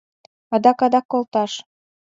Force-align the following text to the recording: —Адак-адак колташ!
—Адак-адак 0.55 1.05
колташ! 1.11 1.51